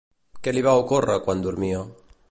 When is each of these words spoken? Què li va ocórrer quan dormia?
Què 0.47 0.53
li 0.55 0.63
va 0.69 0.73
ocórrer 0.83 1.19
quan 1.29 1.45
dormia? 1.49 1.85